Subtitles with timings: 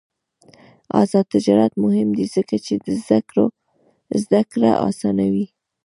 [1.01, 2.73] آزاد تجارت مهم دی ځکه چې
[4.23, 5.45] زدکړه اسانوي.